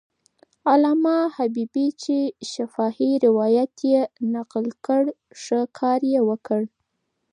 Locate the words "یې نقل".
3.91-4.65